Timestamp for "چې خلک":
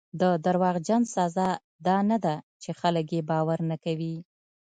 2.61-3.05